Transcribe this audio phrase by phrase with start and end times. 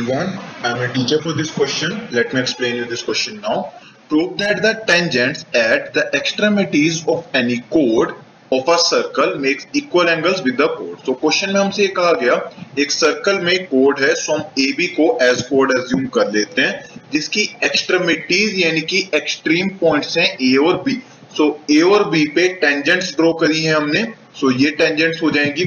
[0.00, 0.38] everyone.
[0.62, 2.08] I am a teacher for this question.
[2.10, 3.72] Let me explain you this question now.
[4.08, 8.14] Prove that the tangents at the extremities of any chord
[8.50, 11.04] of a circle makes equal angles with the chord.
[11.04, 12.38] So question में हमसे ये कहा गया
[12.78, 14.42] एक circle में code है सो हम
[14.78, 20.28] B को एज कोड एज्यूम कर लेते हैं जिसकी एक्सट्रीमिटीज यानी कि एक्सट्रीम पॉइंट्स हैं
[20.42, 21.00] ए और बी
[21.36, 24.06] सो ए और बी पे टेंजेंट्स ड्रॉ करी है हमने
[24.40, 25.62] so, ये टेंजेंट्स हो जाएँगी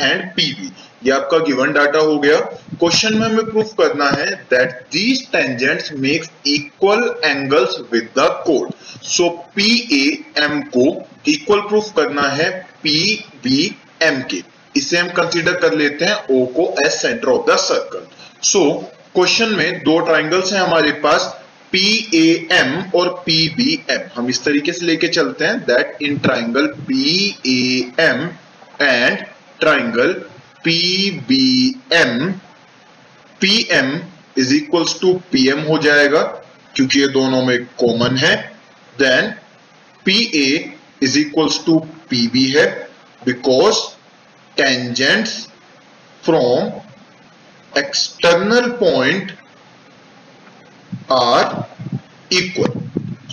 [0.00, 0.72] एंड पी बी
[1.04, 2.38] ये आपका गिवन डाटा हो गया
[2.80, 8.72] क्वेश्चन में हमें प्रूफ करना है that these tangents makes equal angles with the code
[9.06, 10.04] so P A
[10.44, 10.84] M को
[11.28, 12.50] इक्वल प्रूफ करना है
[12.82, 12.98] पी
[13.44, 13.64] बी
[14.02, 14.42] एम के.
[14.76, 18.06] इसे हम कंसीडर कर लेते हैं ओ को as centre of the circle
[18.48, 18.62] so
[19.14, 21.34] question में दो ट्राइंगल्स हैं हमारे पास
[21.72, 26.02] पी ए एम और पी बी एम हम इस तरीके से लेके चलते हैं that
[26.02, 27.04] in triangle P
[27.46, 27.60] A
[28.04, 28.28] M
[28.82, 29.24] and
[29.60, 30.12] triangle
[30.64, 31.46] P B
[31.94, 32.32] M
[33.40, 33.90] P M
[34.38, 36.22] is equals to P M हो जाएगा,
[36.74, 38.34] क्योंकि ये दोनों में कॉमन है.
[38.94, 39.30] Then
[40.06, 41.78] P A is equals to
[42.10, 42.66] P B है
[43.22, 43.76] because
[44.56, 45.32] tangents
[46.22, 46.70] from
[47.72, 49.32] external point
[51.12, 51.64] are
[52.32, 52.80] equal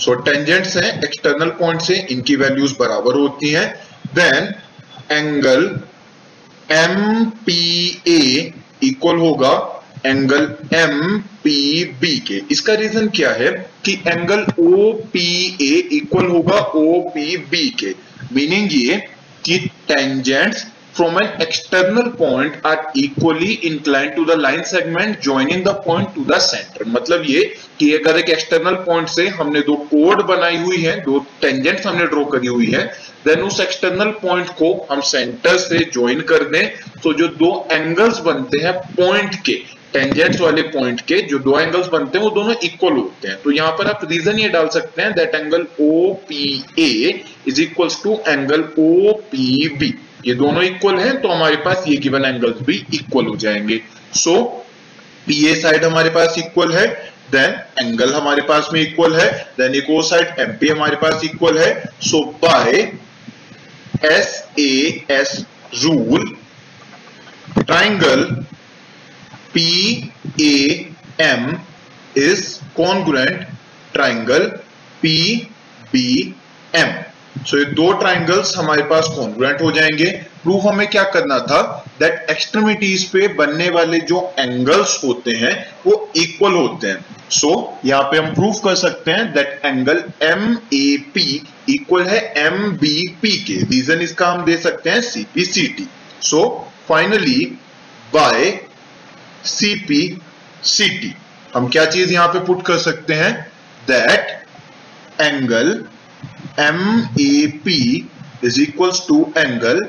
[0.02, 3.68] so tangents हैं external point से इनकी वैल्यूज़ बराबर होती हैं.
[4.16, 4.54] Then
[5.12, 5.64] angle
[6.72, 7.62] M P
[8.08, 9.54] A equal होगा
[10.06, 13.52] एंगल एम पी बी के इसका रीजन क्या है?
[13.86, 15.28] कि angle O P
[15.62, 17.96] A equal होगा ओ पी बी के
[18.36, 19.02] मीनिंग ये
[19.46, 20.66] कि tangents
[20.98, 26.26] from an external point are equally inclined to the line segment joining the point to
[26.32, 26.86] the center.
[26.88, 27.42] मतलब ये
[27.80, 32.06] कि अगर एक एक्सटर्नल पॉइंट से हमने दो कोड बनाई हुई है, दो टेंजेंट्स हमने
[32.08, 32.86] ड्रॉ करी हुई है
[33.26, 36.66] देन उस एक्सटर्नल पॉइंट को हम सेंटर से ज्वाइन कर दें।
[37.04, 39.62] तो जो दो एंगल्स बनते हैं पॉइंट के
[39.94, 43.52] टेंजेंट्स वाले पॉइंट के जो दो एंगल्स बनते हैं, वो दोनों इक्वल होते हैं। तो
[43.52, 48.02] यहाँ पर आप रीजन ये डाल सकते हैं that angle O P A is equals
[48.04, 49.94] to angle O P B
[50.26, 53.82] ये दोनों इक्वल हैं तो हमारे पास ये गिवन एंगल्स भी इक्वल हो जाएँगे।
[54.16, 54.42] सो
[55.28, 56.88] पी ए साइड हमारे पास इक्वल है
[57.32, 61.58] देन एंगल हमारे पास में इक्वल है देन एक और साइड एमपी हमारे पास इक्वल
[61.58, 62.72] है। So by
[64.06, 65.38] S A S
[65.84, 66.34] rule
[67.58, 68.24] triangle
[69.54, 69.70] P
[70.42, 70.56] A
[71.22, 71.50] M
[72.18, 72.44] is
[72.78, 73.48] congruent
[73.94, 74.46] triangle
[75.02, 75.18] P
[75.94, 76.36] B
[76.76, 76.94] M
[77.48, 80.06] so ये दो ट्राइंगल्स हमारे पास कॉन्ग्रुएंट हो जाएँगे।
[80.44, 81.62] प्रूफ हमें क्या करना था?
[82.00, 85.54] दैट एक्सट्रीमिटीज पे बनने वाले जो एंगल्स होते हैं
[85.86, 90.04] वो इक्वल होते हैं। सो so, यहाँ पे हम प्रूफ कर सकते हैं that angle
[90.24, 95.02] M A P equal है एम बी पी के। रीजन इसका हम दे सकते हैं
[95.02, 95.88] C P C T
[96.22, 96.44] so
[96.90, 97.46] finally
[98.14, 98.52] by
[99.46, 100.02] C P
[100.66, 101.14] C T
[101.56, 103.34] हम क्या चीज़ यहाँ पे पुट कर सकते हैं?
[103.88, 105.70] That angle
[106.60, 106.82] M
[107.22, 107.80] A P
[108.44, 109.82] is equals to angle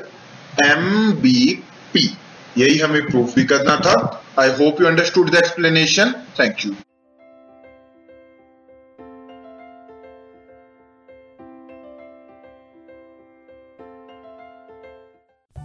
[0.65, 1.37] M B
[1.93, 2.09] P
[2.57, 3.95] यही हमें प्रूफ भी करना था.
[4.39, 6.75] I hope you understood the explanation thank you